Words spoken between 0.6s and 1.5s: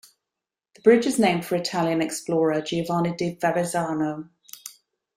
The bridge is named